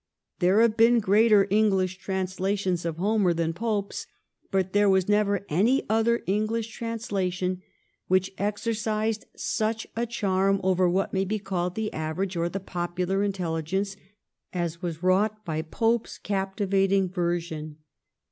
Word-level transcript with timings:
There 0.39 0.61
have 0.61 0.75
been 0.75 0.97
greater 0.99 1.45
English 1.51 1.99
translations 1.99 2.85
of 2.85 2.97
Homer 2.97 3.35
than 3.35 3.53
Pope's, 3.53 4.07
but 4.49 4.73
there 4.73 4.89
was 4.89 5.07
never 5.07 5.45
any 5.47 5.83
other 5.91 6.23
English 6.25 6.69
translation 6.75 7.61
which 8.07 8.31
exercised 8.39 9.25
such 9.35 9.85
a 9.95 10.07
charm 10.07 10.59
over 10.63 10.89
what 10.89 11.13
may 11.13 11.23
be 11.23 11.37
called 11.37 11.75
the 11.75 11.93
average 11.93 12.35
or 12.35 12.49
the 12.49 12.59
popular 12.59 13.21
intelligence 13.21 13.95
as 14.51 14.81
was 14.81 15.03
wrought 15.03 15.45
by 15.45 15.61
Pope's 15.61 16.17
captivating 16.17 17.07
version. 17.07 17.77